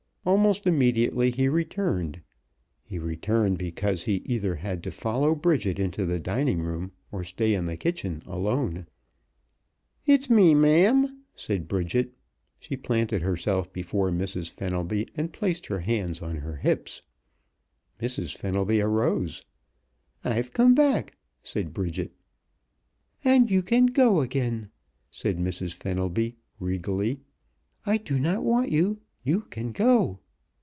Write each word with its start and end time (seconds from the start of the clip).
Almost 0.23 0.67
immediately 0.67 1.31
he 1.31 1.47
returned. 1.49 2.21
He 2.83 2.99
returned 2.99 3.57
because 3.57 4.03
he 4.03 4.21
either 4.25 4.53
had 4.53 4.83
to 4.83 4.91
follow 4.91 5.33
Bridget 5.33 5.79
into 5.79 6.05
the 6.05 6.19
dining 6.19 6.61
room 6.61 6.91
or 7.11 7.23
stay 7.23 7.55
in 7.55 7.65
the 7.65 7.75
kitchen 7.75 8.21
alone. 8.27 8.85
"It's 10.05 10.29
me, 10.29 10.53
ma'am," 10.53 11.23
said 11.33 11.67
Bridget. 11.67 12.13
She 12.59 12.77
planted 12.77 13.23
herself 13.23 13.73
before 13.73 14.11
Mrs. 14.11 14.47
Fenelby 14.47 15.07
and 15.15 15.33
placed 15.33 15.65
her 15.65 15.79
hands 15.79 16.21
on 16.21 16.35
her 16.35 16.55
hips. 16.57 17.01
Mrs. 17.99 18.37
Fenelby 18.37 18.79
arose. 18.79 19.43
"I've 20.23 20.53
come 20.53 20.75
back," 20.75 21.17
said 21.41 21.73
Bridget. 21.73 22.11
"And 23.23 23.49
you 23.49 23.63
can 23.63 23.87
go 23.87 24.21
again," 24.21 24.69
said 25.09 25.39
Mrs. 25.39 25.73
Fenelby 25.73 26.35
regally. 26.59 27.21
"I 27.87 27.97
do 27.97 28.19
not 28.19 28.43
want 28.43 28.71
you, 28.71 28.99
you 29.23 29.39
can 29.39 29.71
go!" 29.71 30.17